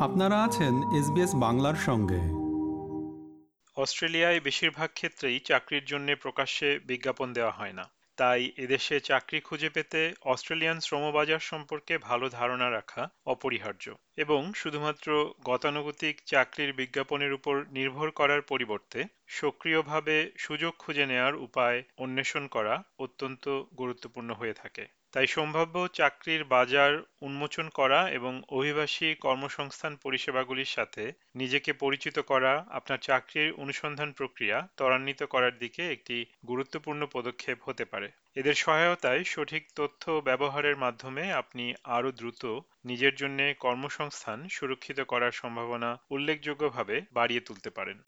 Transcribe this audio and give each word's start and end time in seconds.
আপনারা 0.00 0.44
আছেন 0.44 0.74
এসবিএস 0.98 1.34
বাংলার 1.34 1.74
সঙ্গে। 1.74 2.20
অস্ট্রেলিয়ায় 3.80 4.40
বেশিরভাগ 4.40 4.90
ক্ষেত্রেই 4.94 5.40
চাকরির 5.40 5.84
জন্য 5.84 6.16
প্রকাশ্যে 6.22 6.78
বিজ্ঞাপন 6.78 7.32
দেওয়া 7.32 7.50
হয় 7.50 7.72
না। 7.72 7.90
তাই 8.16 8.52
এদেশে 8.56 9.00
চাকরি 9.00 9.40
খুঁজে 9.40 9.70
পেতে 9.70 10.14
অস্ট্রেলিয়ান 10.22 10.80
শ্রমবাজার 10.80 11.38
সম্পর্কে 11.38 11.98
ভালো 11.98 12.28
ধারণা 12.28 12.70
রাখা 12.70 13.08
অপরিহার্য 13.26 13.94
এবং 14.16 14.52
শুধুমাত্র 14.54 15.34
গতানুগতিক 15.44 16.20
চাকরির 16.26 16.72
বিজ্ঞাপনের 16.72 17.32
উপর 17.32 17.64
নির্ভর 17.70 18.10
করার 18.10 18.42
পরিবর্তে 18.42 19.04
সক্রিয়ভাবে 19.26 20.32
সুযোগ 20.38 20.74
খুঁজে 20.78 21.06
নেয়ার 21.06 21.34
উপায় 21.34 21.82
অন্বেষণ 21.98 22.46
করা 22.46 22.82
অত্যন্ত 22.98 23.62
গুরুত্বপূর্ণ 23.78 24.34
হয়ে 24.34 24.52
থাকে। 24.52 24.97
তাই 25.12 25.26
সম্ভাব্য 25.26 25.74
চাকরির 25.88 26.44
বাজার 26.44 26.92
উন্মোচন 27.22 27.68
করা 27.68 28.00
এবং 28.10 28.42
অভিবাসী 28.48 29.14
কর্মসংস্থান 29.14 29.96
পরিষেবাগুলির 29.96 30.64
সাথে 30.66 31.12
নিজেকে 31.34 31.72
পরিচিত 31.72 32.18
করা, 32.18 32.52
আপনার 32.70 32.98
চাকরির 32.98 33.52
অনুসন্ধান 33.52 34.12
প্রক্রিয়া 34.12 34.68
ত্বরান্বিত 34.76 35.22
করার 35.22 35.58
দিকে 35.58 35.82
একটি 35.92 36.26
গুরুত্বপূর্ণ 36.46 37.02
পদক্ষেপ 37.12 37.58
হতে 37.64 37.84
পারে। 37.84 38.08
এদের 38.36 38.54
সহায়তায় 38.54 39.24
সঠিক 39.24 39.62
তথ্য 39.76 40.02
ব্যবহারের 40.24 40.76
মাধ্যমে 40.76 41.32
আপনি 41.32 41.74
আরও 41.84 42.10
দ্রুত 42.12 42.42
নিজের 42.84 43.14
জন্য 43.14 43.38
কর্মসংস্থান 43.60 44.38
সুরক্ষিত 44.48 45.00
করার 45.00 45.32
সম্ভাবনা 45.32 45.90
উল্লেখযোগ্যভাবে 46.10 46.96
বাড়িয়ে 47.12 47.40
তুলতে 47.40 47.70
পারেন। 47.70 47.98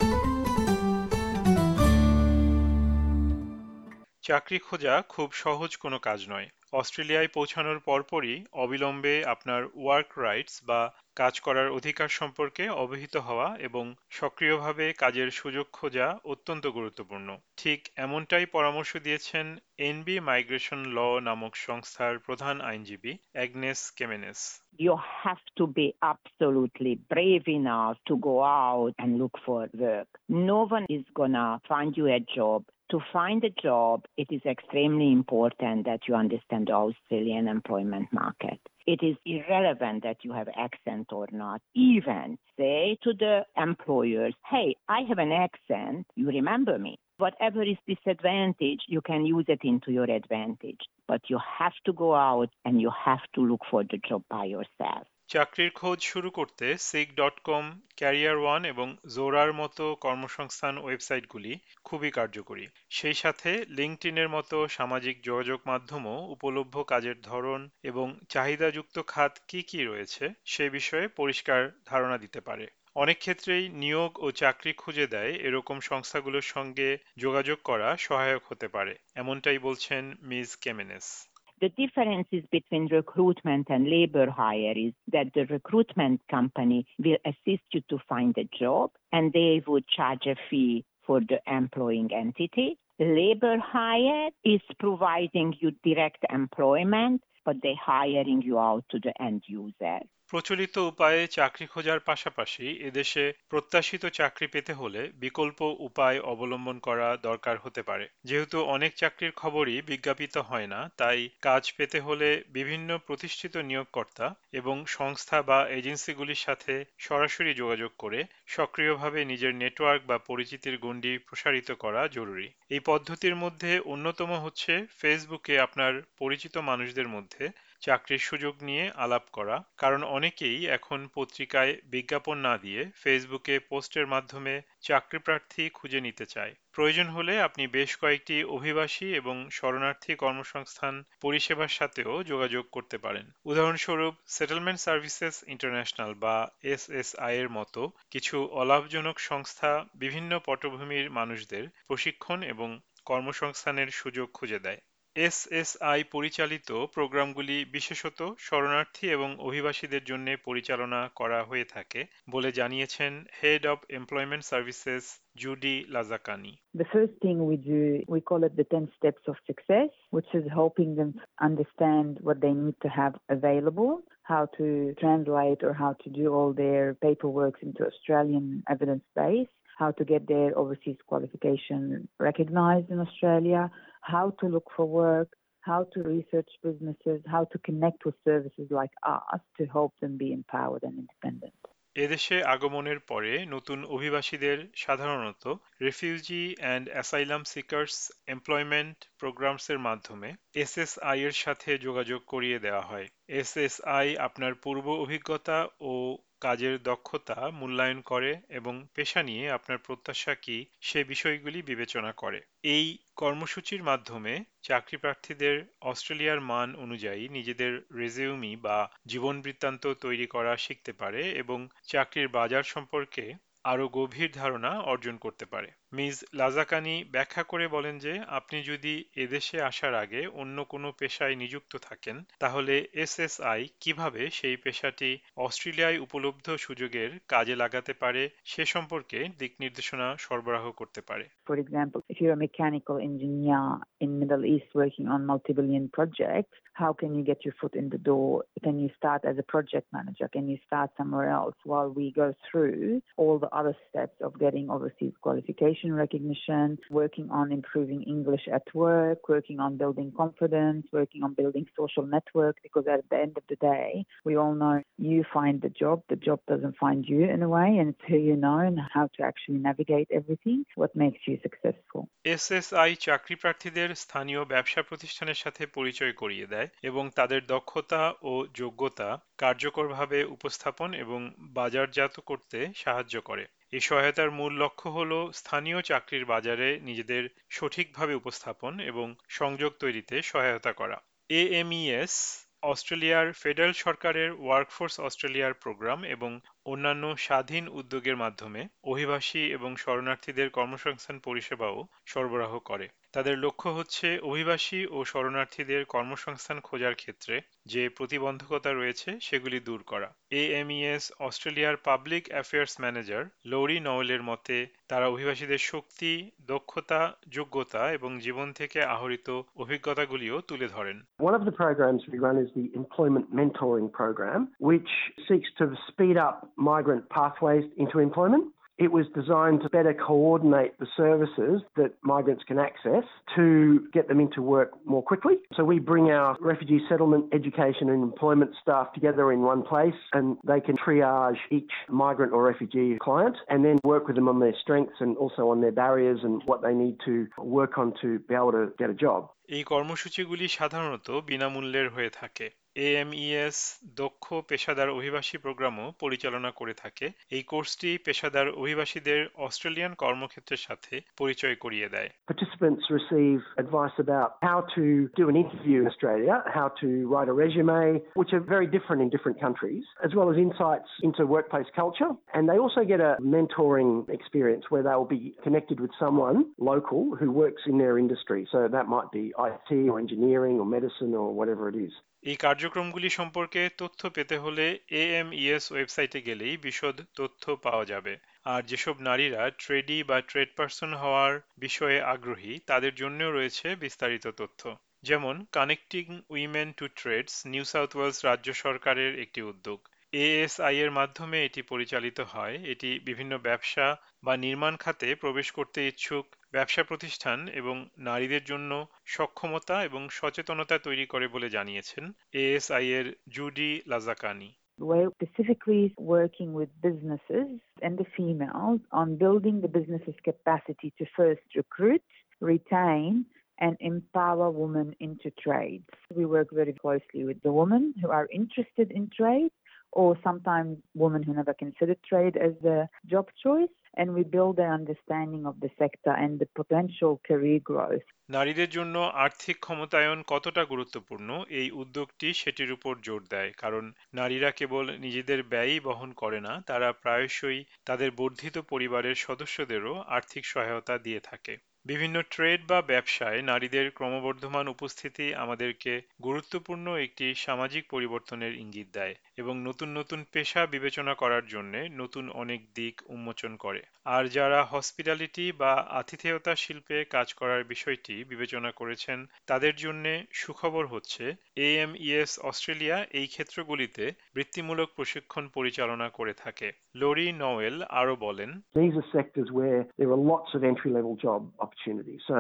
চাকরি 4.31 4.59
খোঁজা 4.59 5.03
খুব 5.09 5.33
সহজ 5.33 5.77
কোনো 5.77 5.99
কাজ 5.99 6.21
নয়। 6.29 6.49
অস্ট্রেলিয়ায় 6.73 7.29
পৌঁছানোর 7.29 7.79
পরপরই 7.79 8.45
অবিলম্বে 8.53 9.25
আপনার 9.25 9.63
ওয়ার্ক 9.75 10.19
রাইটস 10.19 10.65
বা 10.65 10.81
কাজ 11.17 11.41
করার 11.41 11.69
অধিকার 11.71 12.09
সম্পর্কে 12.09 12.69
অবহিত 12.69 13.17
হওয়া 13.17 13.57
এবং 13.57 13.95
সক্রিয়ভাবে 14.11 14.93
কাজের 14.93 15.31
সুযোগ 15.31 15.67
খোঁজা 15.73 16.19
অত্যন্ত 16.25 16.67
গুরুত্বপূর্ণ। 16.67 17.37
ঠিক 17.57 17.81
এমনটাই 17.97 18.47
পরামর্শ 18.47 18.97
দিয়েছেন 18.97 19.47
এনবি 19.79 20.21
মাইগ্রেশন 20.21 20.81
ল 20.87 20.99
নামক 21.19 21.57
সংস্থার 21.57 22.19
প্রধান 22.19 22.61
আইনজীবী 22.61 23.13
Agnes 23.33 23.93
Kemenes 23.97 24.63
You 24.79 24.95
have 25.25 25.45
to 25.59 25.65
be 25.79 25.87
absolutely 26.13 26.93
brave 27.13 27.47
enough 27.61 27.97
to 28.09 28.15
go 28.29 28.37
out 28.65 28.93
and 29.03 29.11
look 29.23 29.35
for 29.47 29.61
work. 29.87 30.11
No 30.51 30.59
one 30.77 30.87
is 30.97 31.05
gonna 31.19 31.49
find 31.71 31.91
you 31.99 32.07
a 32.19 32.21
job 32.37 32.61
to 32.91 33.01
find 33.13 33.43
a 33.45 33.51
job, 33.51 34.05
it 34.17 34.29
is 34.31 34.43
extremely 34.45 35.13
important 35.13 35.87
that 35.87 36.01
you 36.09 36.15
understand 36.15 36.69
the 36.69 36.73
Australian 36.73 37.49
employment 37.49 38.13
market. 38.13 38.61
It 38.87 39.01
is 39.03 39.17
irrelevant 39.25 40.03
that 40.03 40.19
you 40.23 40.33
have 40.33 40.49
accent 40.57 41.13
or 41.13 41.27
not. 41.31 41.61
Even 41.75 42.39
say 42.59 42.99
to 43.03 43.13
the 43.13 43.45
employers, 43.57 44.35
hey, 44.49 44.77
I 44.89 45.03
have 45.09 45.19
an 45.19 45.33
accent, 45.33 46.07
you 46.17 46.27
remember 46.27 46.79
me. 46.79 46.99
Whatever 47.19 47.63
is 47.63 47.77
disadvantage, 47.87 48.81
you 48.89 49.01
can 49.01 49.27
use 49.27 49.45
it 49.49 49.61
into 49.63 49.93
your 49.93 50.11
advantage. 50.11 50.81
But 51.07 51.23
you 51.29 51.39
have 51.59 51.75
to 51.85 51.93
go 51.93 52.15
out 52.15 52.49
and 52.65 52.81
you 52.81 52.91
have 53.05 53.21
to 53.35 53.43
look 53.43 53.61
for 53.71 53.85
the 53.85 53.99
job 54.09 54.25
by 54.31 54.47
yourself. 54.47 55.07
চাকরির 55.31 55.71
খোঁজ 55.71 55.99
শুরু 56.03 56.29
করতে 56.31 56.67
Seek 56.79 57.09
dot 57.17 57.37
com 57.41 57.65
Career 57.97 58.37
One 58.37 58.65
এবং 58.65 58.97
জোরার 59.15 59.53
মতো 59.53 59.85
কর্মসংস্থান 59.95 60.79
ওয়েবসাইটগুলি 60.79 61.53
খুবই 61.85 62.11
কার্যকরী। 62.11 62.67
সেই 62.91 63.15
সাথে 63.15 63.51
লিঙ্কটিনের 63.69 64.29
মতো 64.29 64.69
সামাজিক 64.69 65.17
যোগাযোগ 65.23 65.59
মাধ্যমও 65.67 66.17
উপলভ্য 66.27 66.85
কাজের 66.85 67.21
ধরন 67.21 67.69
এবং 67.83 68.07
চাহিদাযুক্ত 68.29 68.97
খাত 69.07 69.33
কি 69.49 69.63
কি 69.63 69.85
রয়েছে 69.85 70.25
সে 70.45 70.71
বিষয়ে 70.71 71.09
পরিষ্কার 71.09 71.61
ধারণা 71.87 72.19
দিতে 72.19 72.41
পারে। 72.41 72.67
অনেক 72.97 73.19
ক্ষেত্রেই 73.19 73.65
নিয়োগ 73.69 74.13
ও 74.19 74.27
চাকরি 74.31 74.73
খুঁজে 74.73 75.07
দেয় 75.07 75.33
এরকম 75.33 75.77
সংস্থাগুলোর 75.81 76.47
সঙ্গে 76.55 76.99
যোগাযোগ 77.17 77.59
করা 77.65 77.97
সহায়ক 77.97 78.43
হতে 78.47 78.69
পারে, 78.69 78.95
এমনটাই 79.15 79.59
বলছেন 79.59 80.03
Miss 80.23 80.57
Kemenes. 80.57 81.30
The 81.61 81.69
differences 81.69 82.43
between 82.51 82.87
recruitment 82.87 83.67
and 83.69 83.91
labor 83.91 84.31
hire 84.31 84.73
is 84.75 84.95
that 85.13 85.35
the 85.35 85.45
recruitment 85.45 86.23
company 86.31 86.87
will 86.99 87.19
assist 87.27 87.65
you 87.73 87.83
to 87.91 87.99
find 88.09 88.35
a 88.39 88.49
job 88.59 88.93
and 89.13 89.31
they 89.31 89.63
would 89.67 89.87
charge 89.87 90.27
a 90.27 90.37
fee 90.49 90.87
for 91.07 91.21
the 91.21 91.39
employing 91.47 92.11
entity. 92.15 92.79
Labor 92.99 93.59
hire 93.59 94.31
is 94.43 94.63
providing 94.79 95.55
you 95.61 95.73
direct 95.85 96.25
employment, 96.31 97.23
but 97.45 97.57
they're 97.63 97.75
hiring 97.77 98.41
you 98.41 98.59
out 98.59 98.85
to 98.91 98.99
the 98.99 99.13
end 99.21 99.43
user. 99.47 100.01
প্রচলিত 100.31 100.77
উপায়ে 100.91 101.27
চাকরি 101.27 101.67
খোঁজার 101.67 102.01
পাশাপাশি 102.01 102.67
এদেশে 102.81 103.25
প্রত্যাশিত 103.49 104.07
চাকরি 104.07 104.47
পেতে 104.47 104.73
হলে 104.73 105.11
বিকল্প 105.15 105.59
উপায় 105.79 106.19
অবলম্বন 106.21 106.79
করা 106.79 107.09
দরকার 107.23 107.57
হতে 107.59 107.83
পারে। 107.83 108.09
যেহেতু 108.25 108.59
অনেক 108.65 108.93
চাকরির 108.95 109.33
খবরই 109.33 109.83
বিজ্ঞাপিত 109.83 110.35
হয় 110.39 110.67
না, 110.67 110.81
তাই 110.97 111.29
কাজ 111.43 111.73
পেতে 111.77 112.01
হলে 112.01 112.29
বিভিন্ন 112.49 112.99
প্রতিষ্ঠিত 112.99 113.55
নিয়োগকর্তা 113.57 114.27
এবং 114.53 114.77
সংস্থা 114.87 115.43
বা 115.43 115.59
এজেন্সিগুলির 115.69 116.45
সাথে 116.47 116.85
সরাসরি 116.99 117.55
যোগাযোগ 117.55 117.91
করে 117.99 118.21
সক্রিয়ভাবে 118.47 119.25
নিজের 119.25 119.53
নেটওয়ার্ক 119.55 120.03
বা 120.07 120.17
পরিচিতির 120.19 120.77
গণ্ডি 120.79 121.13
প্রসারিত 121.19 121.69
করা 121.73 122.09
জরুরি। 122.09 122.49
এই 122.71 122.81
পদ্ধতির 122.81 123.37
মধ্যে 123.37 123.73
অন্যতম 123.85 124.31
হচ্ছে 124.35 124.73
ফেসবুকে 124.99 125.55
আপনার 125.61 125.93
পরিচিত 126.19 126.55
মানুষদের 126.59 127.09
মধ্যে 127.09 127.45
চাকরির 127.81 128.19
সুযোগ 128.19 128.55
নিয়ে 128.63 128.85
আলাপ 128.95 129.25
করা, 129.33 129.57
কারণ 129.77 130.01
অনেকেই 130.17 130.59
এখন 130.69 131.09
পত্রিকায় 131.15 131.73
বিজ্ঞাপন 131.85 132.37
না 132.39 132.55
দিয়ে 132.59 132.81
ফেসবুকে 132.95 133.55
পোস্টের 133.61 134.07
মাধ্যমে 134.07 134.55
চাকরি 134.81 135.19
প্রার্থী 135.19 135.63
খুঁজে 135.69 136.01
নিতে 136.01 136.27
চায়। 136.27 136.55
প্রয়োজন 136.73 137.07
হলে 137.07 137.35
আপনি 137.41 137.65
বেশ 137.67 137.91
কয়েকটি 137.97 138.37
অভিবাসী 138.57 139.07
এবং 139.15 139.37
শরণার্থী 139.51 140.13
কর্মসংস্থান 140.15 140.95
পরিষেবার 141.21 141.69
সাথেও 141.69 142.13
যোগাযোগ 142.23 142.65
করতে 142.73 142.97
পারেন। 142.99 143.27
উদাহরণস্বরূপ 143.45 144.15
সেটেলমেন্ট 144.27 144.81
সার্ভিসেস 144.81 145.35
ইন্টারন্যাশনাল 145.47 146.15
বা 146.15 146.37
এসএসআই 146.65 147.35
এর 147.37 147.49
মতো 147.49 147.81
কিছু 148.11 148.37
অলাভজনক 148.53 149.17
সংস্থা 149.21 149.71
বিভিন্ন 149.95 150.33
পটভূমির 150.47 151.07
মানুষদের 151.11 151.65
প্রশিক্ষণ 151.87 152.39
এবং 152.43 152.69
কর্মসংস্থানের 153.05 153.89
সুযোগ 153.91 154.27
খুঁজে 154.33 154.59
দেয়। 154.59 154.81
এসএসআই 155.16 156.00
পরিচালিত 156.16 156.70
প্রোগ্রামগুলি 156.96 157.58
বিশেষত 157.72 158.20
শরণার্থী 158.48 159.06
এবং 159.08 159.30
অভিবাসীদের 159.48 160.04
জন্য 160.04 160.28
পরিচালনা 160.44 161.02
করা 161.16 161.40
হয়ে 161.44 161.66
থাকে 161.66 162.02
বলে 162.30 162.50
জানিয়েছেন 162.52 163.12
head 163.40 163.64
of 163.74 163.80
employment 164.00 164.44
services 164.52 165.04
Judy 165.42 165.76
লাজাকানি 165.96 166.54
The 166.82 166.90
first 166.96 167.16
thing 167.24 167.38
we 167.52 167.58
do, 167.72 167.82
we 168.14 168.20
call 168.30 168.42
it 168.48 168.54
the 168.62 168.68
10 168.72 168.98
steps 168.98 169.24
of 169.32 169.36
success, 169.50 169.90
which 170.16 170.32
is 170.40 170.46
helping 170.60 170.90
them 171.00 171.12
understand 171.48 172.10
what 172.28 172.38
they 172.44 172.54
need 172.64 172.78
to 172.86 172.90
have 173.00 173.14
available, 173.38 173.92
how 174.32 174.44
to 174.58 174.66
translate 175.02 175.62
or 175.68 175.74
how 175.84 175.92
to 176.04 176.08
do 176.20 176.26
all 176.36 176.52
their 176.54 176.84
paperwork 177.06 177.56
into 177.66 177.82
Australian 177.92 178.46
evidence 178.74 179.06
base, 179.16 179.54
how 179.80 179.92
to 179.92 180.04
get 180.06 180.28
their 180.28 180.58
overseas 180.58 181.00
qualification 181.08 182.08
recognized 182.20 182.90
in 182.90 183.00
Australia, 183.00 183.62
how 184.04 184.26
to 184.40 184.46
look 184.48 184.68
for 184.76 184.86
work, 184.86 185.30
how 185.64 185.82
to 185.94 186.00
research 186.16 186.52
businesses, 186.64 187.20
how 187.26 187.44
to 187.46 187.58
connect 187.60 188.06
with 188.06 188.16
services 188.24 188.68
like 188.72 188.94
us 189.06 189.44
to 189.58 189.66
help 189.68 189.92
them 190.02 190.14
be 190.18 190.30
empowered 190.32 190.84
and 190.84 190.96
independent. 190.98 191.60
এদেশে 191.96 192.38
আগমনের 192.54 193.00
পরে 193.12 193.32
নতুন 193.46 193.80
অভিবাসীদের 193.96 194.58
সাধারণত 194.76 195.44
refugee 195.82 196.44
and 196.56 196.86
asylum 196.90 197.42
seekers 197.54 197.96
employment 198.28 198.98
প্রোগ্রামসের 199.20 199.80
মাধ্যমে 199.80 200.30
SSI 200.64 201.20
এর 201.28 201.36
সাথে 201.44 201.70
যোগাযোগ 201.78 202.20
করিয়ে 202.34 202.60
দেওয়া 202.60 202.84
হয় 202.90 203.08
এসএসআই 203.40 204.08
আপনার 204.28 204.54
পূর্ব 204.64 204.86
অভিজ্ঞতা 205.06 205.58
ও 205.82 205.92
কাজের 206.41 206.83
দক্ষতা 206.83 207.51
মূল্যায়ন 207.51 208.01
করে 208.03 208.31
এবং 208.51 208.75
পেশা 208.95 209.21
নিয়ে 209.23 209.51
আপনার 209.51 209.79
প্রত্যাশা 209.79 210.35
কি 210.35 210.57
সে 210.81 211.01
বিষয়গুলি 211.05 211.59
বিবেচনা 211.63 212.13
করে। 212.13 212.41
এই 212.71 212.87
কর্মসূচির 213.17 213.83
মাধ্যমে 213.83 214.33
চাকরি 214.63 214.97
প্রার্থীদের 214.97 215.57
অস্ট্রেলিয়ার 215.83 216.41
মান 216.43 216.69
অনুযায়ী 216.77 217.23
নিজেদের 217.29 217.73
রেজিউমি 217.99 218.57
বা 218.57 218.79
জীবন 219.07 219.35
বৃত্তান্ত 219.43 219.83
তৈরি 220.01 220.27
করা 220.27 220.53
শিখতে 220.57 220.93
পারে 220.93 221.23
এবং 221.35 221.59
চাকরির 221.89 222.29
বাজার 222.29 222.65
সম্পর্কে 222.65 223.25
আরও 223.65 223.85
গভীর 223.89 224.31
ধারণা 224.33 224.73
অর্জন 224.85 225.17
করতে 225.17 225.45
পারে। 225.47 225.71
মিস 225.93 226.17
লাজাকানি 226.35 226.95
ব্যাখ্যা 227.13 227.43
করে 227.43 227.67
বলেন 227.69 227.95
যে 227.99 228.13
আপনি 228.39 228.59
যদি 228.63 228.95
এদেশে 229.17 229.59
আসার 229.61 229.95
আগে 229.95 230.21
অন্য 230.41 230.57
কোনো 230.65 230.89
পেশায় 230.99 231.37
নিযুক্ত 231.37 231.73
থাকেন 231.79 232.17
তাহলে 232.39 232.75
এসএসআই 232.95 233.63
কীভাবে 233.81 234.23
সেই 234.31 234.57
পেশাটি 234.57 235.11
অস্ট্রেলিয়ায় 235.37 235.99
উপলব্ধ 235.99 236.47
সুযোগের 236.57 237.11
কাজে 237.29 237.55
লাগাতে 237.57 237.93
পারে 237.93 238.23
সে 238.45 238.63
সম্পর্কে 238.65 239.19
দিক 239.39 239.53
নির্দেশনা 239.61 240.07
সরবরাহ 240.17 240.65
করতে 240.73 241.01
পারে 241.01 241.27
For 241.47 241.57
example, 241.59 242.01
if 242.13 242.17
you're 242.21 242.39
a 242.41 242.45
mechanical 242.49 242.97
engineer 243.11 243.63
in 244.05 244.11
Middle 244.21 244.45
East 244.45 244.71
working 244.75 245.07
on 245.15 245.21
multi-billion 245.33 245.85
projects, 245.97 246.57
how 246.75 246.91
can 246.93 247.11
you 247.17 247.25
get 247.31 247.41
your 247.45 247.57
foot 247.61 247.75
in 247.75 247.87
the 247.95 248.03
door? 248.11 248.31
Can 248.67 248.77
you 248.83 248.91
start 248.99 249.21
as 249.31 249.37
a 249.39 249.47
project 249.55 249.87
manager? 249.93 250.27
Can 250.37 250.47
you 250.53 250.59
start 250.67 250.89
somewhere 250.99 251.31
else 251.41 251.59
while 251.65 251.91
we 251.91 252.07
go 252.23 252.29
through 252.45 252.79
all 253.21 253.37
the 253.39 253.53
other 253.61 253.75
steps 253.87 254.17
of 254.27 254.31
getting 254.39 254.67
overseas 254.71 255.15
qualification 255.21 255.80
recognition, 255.89 256.79
working 256.91 257.29
on 257.31 257.47
improving 257.53 258.03
English 258.03 258.45
at 258.53 258.67
work, 258.75 259.29
working 259.29 259.59
on 259.61 259.71
building 259.77 260.13
confidence, 260.17 260.87
working 260.93 261.23
on 261.23 261.33
building 261.35 261.67
social 261.81 262.05
network? 262.07 262.57
Because 262.63 262.87
at 262.87 263.09
the 263.11 263.19
end 263.19 263.35
of 263.37 263.45
the 263.49 263.57
day, 263.57 264.05
we 264.25 264.37
all 264.37 264.55
know 264.55 264.83
you 264.99 265.25
find 265.33 265.57
the 265.61 265.73
job, 265.83 265.97
the 266.09 266.21
job 266.29 266.41
doesn't 266.47 266.77
find 266.77 267.01
you 267.09 267.23
in 267.35 267.41
a 267.43 267.49
way, 267.49 267.69
and 267.79 267.87
it's 267.93 268.05
who 268.09 268.19
you 268.31 268.37
know 268.37 268.59
and 268.59 268.79
how 268.95 269.09
to 269.17 269.21
actually 269.23 269.59
navigate 269.59 270.09
everything, 270.11 270.59
what 270.77 270.91
makes 270.95 271.21
you 271.29 271.37
successful. 271.47 272.01
SSI 272.25 272.91
চাকরি 273.07 273.37
প্রার্থীদের 273.37 273.89
স্থানীয় 273.95 274.45
ব্যবসা 274.45 274.81
প্রতিষ্ঠানের 274.83 275.35
সাথে 275.35 275.63
পরিচয় 275.67 276.13
করিয়ে 276.13 276.47
দেয় 276.47 276.69
এবং 276.83 277.05
তাদের 277.15 277.41
দক্ষতা 277.47 278.03
ও 278.23 278.33
যোগ্যতা 278.55 279.09
কার্যকরভাবে 279.39 280.19
উপস্থাপন 280.25 280.91
এবং 280.95 281.21
বাজারজাত 281.55 282.15
করতে 282.21 282.59
সাহায্য 282.75 283.15
করে 283.21 283.45
এই 283.73 283.81
সহায়তার 283.81 284.31
মূল 284.31 284.53
লক্ষ্য 284.55 284.89
হল 284.91 285.13
স্থানীয় 285.33 285.79
চাকরির 285.83 286.25
বাজারে 286.25 286.69
নিজেদের 286.81 287.23
সঠিকভাবে 287.49 288.15
উপস্থাপন 288.15 288.73
এবং 288.81 289.07
সংযোগ 289.29 289.73
তৈরিতে 289.79 290.17
সহায়তা 290.23 290.73
করা। 290.73 290.99
এএমইএস 291.31 292.15
অস্ট্রেলিয়ার 292.63 293.27
ফেডারেল 293.33 293.73
সরকারের 293.73 294.31
ওয়ার্কফোর্স 294.39 294.95
অস্ট্রেলিয়ার 295.01 295.55
প্রোগ্রাম 295.55 295.99
এবং 296.05 296.31
অন্যান্য 296.65 297.15
স্বাধীন 297.17 297.69
উদ্যোগের 297.69 298.17
মাধ্যমে 298.17 298.69
অভিবাসী 298.85 299.39
এবং 299.39 299.77
শরণার্থীদের 299.77 300.51
কর্মসংস্থান 300.51 301.19
পরিষেবাও 301.19 301.85
সরবরাহ 302.07 302.59
করে। 302.59 302.89
তাদের 303.13 303.39
লক্ষ্য 303.39 303.71
হচ্ছে 303.71 304.19
অভিবাসী 304.19 304.87
ও 304.91 305.05
শরণার্থীদের 305.05 305.85
কর্মসংস্থান 305.85 306.61
খোঁজার 306.61 306.95
ক্ষেত্রে 306.95 307.41
যে 307.67 307.89
প্রতিবন্ধকতা 307.89 308.73
রয়েছে 308.73 309.19
সেগুলি 309.21 309.61
দূর 309.61 309.83
করা। 309.83 310.15
এএমইএস 310.31 311.13
অস্ট্রেলিয়ার 311.19 311.77
পাবলিক 311.77 312.29
অ্যাফেয়ার্স 312.29 312.81
ম্যানেজার 312.81 313.25
লৌরি 313.47 313.81
নওয়েলের 313.81 314.23
মতে 314.23 314.67
তারা 314.89 315.09
অভিবাসীদের 315.09 315.59
শক্তি 315.59 316.31
দক্ষতা 316.43 317.13
যোগ্যতা 317.29 317.93
এবং 317.93 318.19
জীবন 318.19 318.53
থেকে 318.53 318.83
আহরিত 318.83 319.43
অভিজ্ঞতাগুলিও 319.57 320.41
তুলে 320.41 320.69
ধরেন। 320.69 321.03
One 321.21 321.35
of 321.35 321.45
the 321.45 321.53
programs 321.53 322.01
we 322.13 322.19
run 322.19 322.39
is 322.45 322.51
the 322.55 322.69
Employment 322.83 323.27
Mentoring 323.35 323.89
Program, 323.93 324.41
which 324.71 324.93
seeks 325.29 325.51
to 325.59 325.65
speed 325.89 326.17
up 326.17 326.50
migrant 326.56 327.04
pathways 327.10 327.66
into 327.78 328.00
employment. 328.00 328.46
It 328.78 328.92
was 328.92 329.06
designed 329.16 329.62
to 329.62 329.70
better 329.70 329.94
coordinate 329.94 330.78
the 330.80 330.88
services 330.98 331.62
that 331.78 331.92
migrants 332.04 332.44
can 332.50 332.60
access 332.60 333.06
to 333.36 333.46
get 333.94 334.10
them 334.10 334.20
into 334.20 334.42
work 334.42 334.72
more 334.86 335.02
quickly. 335.02 335.36
So 335.56 335.64
we 335.64 335.80
bring 335.80 336.06
our 336.12 336.36
refugee 336.42 336.82
settlement, 336.90 337.24
education 337.34 337.86
and 337.90 338.04
employment 338.04 338.52
staff 338.62 338.88
together 338.98 339.32
in 339.32 339.40
one 339.54 339.64
place 339.64 340.00
and 340.12 340.38
they 340.46 340.60
can 340.60 340.76
triage 340.76 341.38
each 341.58 341.72
migrant 341.88 342.34
or 342.34 342.44
refugee 342.44 342.98
client 343.02 343.38
and 343.48 343.64
then 343.64 343.78
work 343.86 344.08
with 344.08 344.18
them 344.18 344.28
on 344.28 344.40
their 344.42 344.56
strengths 344.62 344.98
and 345.00 345.16
also 345.24 345.44
on 345.54 345.62
their 345.62 345.72
barriers 345.72 346.20
and 346.24 346.36
what 346.46 346.62
they 346.62 346.74
need 346.74 346.98
to 347.06 347.28
work 347.38 347.78
on 347.78 347.94
to 348.02 348.20
be 348.28 348.34
able 348.36 348.52
to 348.52 348.66
get 348.82 348.90
a 348.90 348.98
job. 349.06 349.22
এই 349.58 349.64
কর্মসূচিগুলি 349.72 350.46
সাধারণত 350.58 351.08
বিনামূল্যের 351.30 351.88
হয়ে 351.96 352.12
থাকে 352.20 352.48
AMES 352.76 353.58
দক্ষ 353.98 354.26
পেশাদার 354.50 354.90
অভিবাসী 354.90 355.36
প্রোগ্রামও 355.38 355.88
পরিচালনা 356.00 356.52
করে 356.52 356.74
থাকে 356.74 357.06
এই 357.32 357.44
কোর্সটি 357.44 357.90
পেশাদার 358.06 358.48
অভিবাসীদের 358.62 359.20
অস্ট্রেলিয়ান 359.48 359.94
কর্মক্ষেত্রের 360.04 360.62
সাথে 360.68 360.94
পরিচয় 361.18 361.56
করিয়ে 361.56 361.88
দেয় 361.90 362.10
Participants 362.34 362.84
receive 363.00 363.40
advice 363.64 363.96
about 364.06 364.30
how 364.50 364.60
to 364.76 364.84
do 365.20 365.24
an 365.32 365.38
interview 365.44 365.78
in 365.82 365.88
Australia, 365.92 366.36
how 366.58 366.68
to 366.82 366.88
write 367.12 367.30
a 367.34 367.36
resume, 367.44 367.84
which 368.22 368.32
are 368.36 368.44
very 368.56 368.68
different 368.76 369.00
in 369.04 369.10
different 369.16 369.38
countries, 369.46 369.84
as 370.06 370.12
well 370.18 370.28
as 370.34 370.38
insights 370.48 370.92
into 371.08 371.22
workplace 371.38 371.70
culture. 371.82 372.12
And 372.36 372.44
they 372.50 372.58
also 372.66 372.82
get 372.94 373.00
a 373.10 373.14
mentoring 373.38 373.92
experience 374.18 374.64
where 374.72 374.84
they'll 374.86 375.14
be 375.20 375.24
connected 375.46 375.78
with 375.84 375.94
someone 376.04 376.38
local 376.74 377.02
who 377.20 377.28
works 377.46 377.62
in 377.72 377.76
their 377.84 377.96
industry. 378.04 378.42
So 378.54 378.60
that 378.78 378.88
might 378.96 379.10
be 379.20 379.24
IT 379.50 379.70
or 379.92 379.96
engineering 380.06 380.56
or 380.62 380.66
medicine 380.78 381.12
or 381.22 381.28
whatever 381.40 381.66
it 381.74 381.78
is. 381.88 381.94
এই 382.32 382.38
কার্যক্রমগুলি 382.61 383.11
সম্পর্কে 383.11 383.61
তথ্য 383.79 384.01
পেতে 384.11 384.37
হলে 384.39 384.67
AMES 384.93 385.65
ওয়েবসাইটে 385.73 386.21
গেলেই 386.23 386.55
বিশদ 386.57 386.97
তথ্য 387.17 387.43
পাওয়া 387.57 387.85
যাবে। 387.85 388.15
আর 388.45 388.61
যেসব 388.63 388.97
নারীরা 389.01 389.43
ট্রেডি 389.59 389.99
বা 390.03 390.19
ট্রেড 390.21 390.51
পার্সন 390.57 390.91
হওয়ার 390.95 391.33
বিষয়ে 391.59 391.99
আগ্রহী, 392.15 392.53
তাদের 392.67 392.93
জন্যও 392.95 393.31
রয়েছে 393.31 393.67
বিস্তারিত 393.77 394.27
তথ্য। 394.37 394.63
যেমন 395.03 395.35
connecting 395.53 396.07
women 396.31 396.69
to 396.73 396.87
trades 396.97 397.35
New 397.47 397.65
South 397.65 397.91
Wales 397.97 398.19
রাজ্য 398.25 398.49
সরকারের 398.55 399.13
একটি 399.19 399.41
উদ্যোগ। 399.43 399.79
এএসআই 400.13 400.77
এর 400.77 400.91
মাধ্যমে 400.91 401.39
এটি 401.45 401.61
পরিচালিত 401.63 402.19
হয় 402.33 402.57
এটি 402.65 402.91
বিভিন্ন 403.05 403.33
ব্যবসা 403.39 403.87
বা 404.25 404.35
নির্মাণ 404.37 404.75
খাতে 404.77 405.09
প্রবেশ 405.15 405.49
করতে 405.51 405.79
ইচ্ছুক 405.87 406.27
ব্যবসা 406.53 406.83
প্রতিষ্ঠান 406.83 407.39
এবং 407.61 407.77
নারীদের 407.99 408.45
জন্য 408.45 408.71
সক্ষমতা 409.07 409.77
এবং 409.85 410.03
সচেতনতা 410.11 410.77
তৈরি 410.79 411.05
করে 411.07 411.27
বলে 411.29 411.49
জানিয়েছেন 411.51 412.05
এএসআই 412.43 412.87
এর 412.99 413.07
জুডি 413.29 413.71
লাজাকানি 413.87 414.51
We're 414.91 415.13
specifically 415.19 415.85
working 416.17 416.51
with 416.61 416.71
businesses 416.89 417.49
and 417.85 417.95
the 418.03 418.09
females 418.17 418.81
on 419.01 419.09
building 419.25 419.57
the 419.61 419.73
business's 419.79 420.19
capacity 420.31 420.89
to 420.99 421.05
first 421.19 421.47
recruit, 421.61 422.03
retain, 422.43 423.11
and 423.59 423.75
empower 423.93 424.49
women 424.63 424.89
into 425.01 425.29
trades. 425.45 425.91
We 426.19 426.25
work 426.27 426.49
very 426.53 426.75
closely 426.75 427.23
with 427.29 427.39
the 427.43 427.53
women 427.53 427.83
who 428.01 428.09
are 428.11 428.27
interested 428.41 428.89
in 428.99 429.05
trade 429.21 429.53
or 429.93 430.17
sometimes 430.23 430.79
women 430.95 431.23
who 431.23 431.33
never 431.33 431.55
considered 431.55 432.01
trade 432.03 432.37
as 432.39 432.55
a 432.65 432.89
job 433.07 433.27
choice. 433.43 433.75
And 433.95 434.15
we 434.15 434.23
build 434.25 434.57
their 434.57 434.73
understanding 434.73 435.47
of 435.47 435.57
the 435.61 435.71
sector 435.79 436.13
and 436.13 436.39
the 436.39 436.49
potential 436.55 437.13
career 437.29 437.61
growth. 437.61 438.07
নারীদের 438.29 438.71
জন্য 438.71 438.95
আর্থিক 438.99 439.57
ক্ষমতায়ন 439.61 440.19
কতটা 440.27 440.65
গুরুত্বপূর্ণ 440.65 441.29
এই 441.51 441.69
উদ্যোগটি 441.71 442.29
সেটির 442.33 442.71
উপর 442.73 442.93
জোর 443.03 443.23
দেয়, 443.31 443.51
কারণ 443.53 443.85
নারীরা 444.15 444.51
কেবল 444.51 444.85
নিজেদের 444.99 445.43
ব্যয়ই 445.43 445.81
বহন 445.81 446.11
করে 446.13 446.41
না, 446.41 446.53
তারা 446.67 446.93
প্রায়শই 446.93 447.61
তাদের 447.87 448.11
বর্ধিত 448.11 448.57
পরিবারের 448.73 449.17
সদস্যদেরও 449.17 449.95
আর্থিক 450.17 450.45
সহায়তা 450.45 450.95
দিয়ে 450.99 451.21
থাকে 451.21 451.55
বিভিন্ন 451.87 452.17
ট্রেড 452.31 452.61
বা 452.67 452.79
ব্যবসায় 452.83 453.43
নারীদের 453.43 453.91
ক্রমবর্ধমান 453.91 454.69
উপস্থিতি 454.69 455.35
আমাদেরকে 455.35 455.93
গুরুত্বপূর্ণ 456.23 456.87
একটি 456.97 457.27
সামাজিক 457.35 457.85
পরিবর্তনের 457.91 458.53
ইঙ্গিত 458.55 458.89
দেয় 458.95 459.15
এবং 459.41 459.55
নতুন 459.69 459.89
নতুন 459.99 460.21
পেশা 460.33 460.61
বিবেচনা 460.67 461.13
করার 461.15 461.45
জন্য 461.47 461.75
নতুন 461.93 462.25
অনেক 462.43 462.61
দিক 462.75 462.95
উন্মোচন 463.07 463.53
করে 463.57 463.83
আর 464.05 464.23
যারা 464.37 464.59
হসপিটালিটি 464.65 465.45
বা 465.59 465.73
আতিথেয়তা 465.91 466.53
শিল্পে 466.55 466.99
কাজ 467.11 467.29
করার 467.35 467.63
বিষয়টি 467.65 468.15
বিবেচনা 468.25 468.71
করেছেন, 468.71 469.19
তাদের 469.47 469.75
জন্য 469.77 470.05
সুখবর 470.33 470.85
হচ্ছে 470.87 471.25
এএমইএস 471.57 472.33
অস্ট্রেলিয়া 472.41 472.97
এই 473.11 473.27
ক্ষেত্রগুলিতে 473.27 474.05
বৃত্তিমূলক 474.35 474.89
প্রশিক্ষণ 474.97 475.45
পরিচালনা 475.49 476.09
করে 476.09 476.33
থাকে 476.45 476.69
লরি 476.97 477.29
নোয়েল 477.33 477.77
আরও 478.01 478.15
বলেন, 478.17 478.51
These 478.75 478.97
are 478.97 479.09
sectors 479.13 479.49
where 479.59 479.81
there 479.99 480.11
are 480.11 480.23
lots 480.33 480.51
of 480.57 480.61
entry 480.63 480.91
level 480.97 481.15
job 481.27 481.41
opportunities. 481.59 482.21
So 482.29 482.37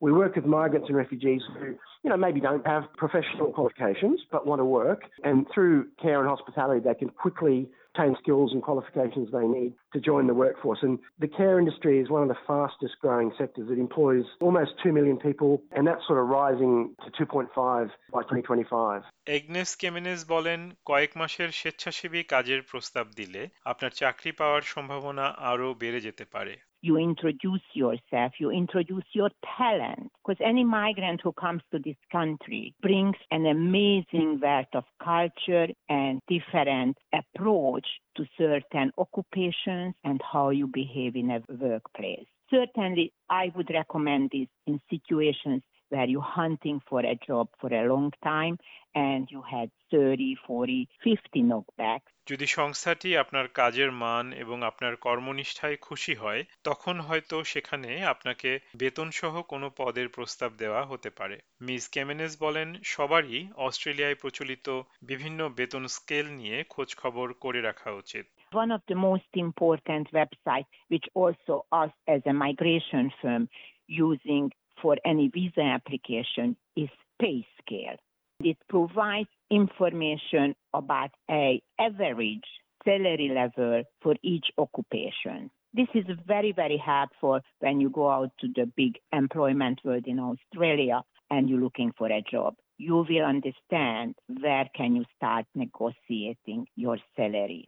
we 0.00 0.12
work 0.12 0.34
with 0.36 0.46
migrants 0.46 0.88
and 0.88 0.96
refugees 0.96 1.42
who, 1.58 1.66
you 2.02 2.10
know, 2.10 2.16
maybe 2.16 2.40
don't 2.40 2.66
have 2.66 2.84
professional 2.96 3.52
qualifications 3.52 4.18
but 4.32 4.46
want 4.46 4.60
to 4.60 4.64
work. 4.64 5.02
And 5.22 5.46
through 5.52 5.88
care 6.02 6.18
and 6.20 6.28
hospitality, 6.28 6.80
they 6.80 6.94
can 6.94 7.10
quickly 7.10 7.68
obtain 7.94 8.16
skills 8.22 8.52
and 8.52 8.62
qualifications 8.62 9.28
they 9.32 9.46
need 9.46 9.72
to 9.92 10.00
join 10.00 10.26
the 10.26 10.34
workforce. 10.34 10.78
And 10.82 10.98
the 11.18 11.28
care 11.28 11.58
industry 11.58 12.00
is 12.00 12.08
one 12.08 12.22
of 12.22 12.28
the 12.28 12.40
fastest 12.46 12.94
growing 13.00 13.32
sectors. 13.36 13.68
It 13.70 13.78
employs 13.78 14.24
almost 14.40 14.72
2 14.82 14.92
million 14.92 15.16
people, 15.16 15.62
and 15.72 15.86
that's 15.86 16.06
sort 16.06 16.18
of 16.18 16.28
rising 16.28 16.94
to 17.04 17.24
2.5 17.24 17.90
by 18.12 18.22
2025. 18.22 19.02
Agnes 19.26 19.70
কেমেনেস 19.82 20.20
বলেন 20.34 20.60
কয়েক 20.90 21.12
মাসের 21.20 21.50
স্বেচ্ছাসেবী 21.60 22.20
কাজের 22.32 22.60
প্রস্তাব 22.70 23.06
দিলে 23.18 23.42
আপনার 23.72 23.92
চাকরি 24.00 24.32
পাওয়ার 24.40 24.62
সম্ভাবনা 24.74 25.26
আরও 25.50 25.68
বেড়ে 25.82 26.00
যেতে 26.06 26.24
পারে 26.34 26.54
you 26.85 26.97
introduce 26.97 27.63
yourself, 27.73 28.33
you 28.39 28.51
introduce 28.51 29.03
your 29.13 29.31
talent. 29.57 30.11
Because 30.23 30.39
any 30.45 30.63
migrant 30.63 31.21
who 31.23 31.33
comes 31.33 31.63
to 31.71 31.79
this 31.79 31.95
country 32.11 32.75
brings 32.81 33.15
an 33.31 33.47
amazing 33.47 34.39
wealth 34.41 34.73
of 34.73 34.83
culture 35.03 35.67
and 35.89 36.21
different 36.27 36.97
approach 37.11 37.87
to 38.17 38.25
certain 38.37 38.91
occupations 38.97 39.95
and 40.03 40.21
how 40.31 40.51
you 40.51 40.67
behave 40.67 41.15
in 41.15 41.31
a 41.31 41.41
workplace. 41.49 42.27
Certainly, 42.51 43.11
I 43.29 43.51
would 43.55 43.71
recommend 43.73 44.29
this 44.31 44.47
in 44.67 44.79
situations 44.89 45.63
where 45.89 46.05
you're 46.05 46.21
hunting 46.21 46.81
for 46.87 46.99
a 46.99 47.17
job 47.25 47.47
for 47.59 47.73
a 47.73 47.87
long 47.87 48.11
time 48.23 48.57
and 48.93 49.27
you 49.31 49.41
had 49.41 49.71
30, 49.91 50.37
40, 50.45 50.87
50 51.03 51.41
knockbacks. 51.41 52.14
যদি 52.27 52.45
সংস্থাটি 52.57 53.09
আপনার 53.17 53.45
কাজের 53.53 53.91
মান 54.03 54.25
এবং 54.33 54.57
আপনার 54.63 54.93
কর্মনিষ্ঠায় 54.97 55.77
খুশি 55.77 56.13
হয় 56.15 56.41
তখন 56.63 56.95
হয়তো 56.99 57.35
সেখানে 57.43 57.89
আপনাকে 58.03 58.49
বেতন 58.77 59.09
সহ 59.11 59.33
কোনো 59.43 59.67
পদের 59.77 60.07
প্রস্তাব 60.07 60.51
দেওয়া 60.57 60.81
হতে 60.85 61.09
পারে 61.09 61.37
মিস 61.61 61.83
কেমেনেস 61.87 62.33
বলেন 62.41 62.69
সবারই 62.85 63.39
অস্ট্রেলিয়ায় 63.57 64.19
প্রচলিত 64.21 64.67
বিভিন্ন 65.01 65.39
বেতন 65.49 65.83
স্কেল 65.87 66.25
নিয়ে 66.29 66.57
খোঁজ 66.63 66.89
খবর 66.95 67.27
করে 67.43 67.59
রাখা 67.61 67.89
উচিত 67.93 68.25
One 68.51 68.71
of 68.71 68.83
the 68.87 68.99
most 69.09 69.31
important 69.37 70.05
websites, 70.13 70.71
which 70.87 71.07
also 71.13 71.53
us 71.73 71.93
as 72.07 72.21
a 72.25 72.35
migration 72.45 73.03
firm 73.21 73.43
using 74.07 74.43
for 74.77 74.93
any 75.05 75.25
visa 75.27 75.65
application 75.77 76.47
is 76.75 76.91
PayScale. 77.19 77.99
It 78.39 78.57
provides 78.67 79.33
information 79.49 80.55
about 80.73 81.11
a 81.29 81.61
average 81.79 82.43
salary 82.83 83.31
level 83.33 83.83
for 84.01 84.15
each 84.23 84.45
occupation. 84.57 85.49
This 85.73 85.87
is 85.93 86.05
very, 86.25 86.53
very 86.53 86.77
helpful 86.77 87.39
when 87.59 87.81
you 87.81 87.89
go 87.89 88.09
out 88.09 88.31
to 88.39 88.47
the 88.55 88.71
big 88.77 88.93
employment 89.11 89.81
world 89.83 90.05
in 90.07 90.19
Australia 90.19 91.01
and 91.29 91.49
you're 91.49 91.59
looking 91.59 91.91
for 91.97 92.07
a 92.07 92.21
job. 92.21 92.55
You 92.77 93.05
will 93.09 93.25
understand 93.25 94.15
where 94.27 94.69
can 94.75 94.95
you 94.95 95.05
start 95.17 95.45
negotiating 95.53 96.67
your 96.75 96.97
salary. 97.15 97.67